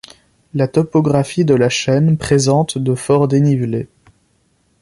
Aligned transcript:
La 0.55 0.67
topographie 0.67 1.45
de 1.45 1.53
la 1.53 1.69
chaîne 1.69 2.17
présente 2.17 2.79
de 2.79 2.95
forts 2.95 3.27
dénivelés. 3.27 3.87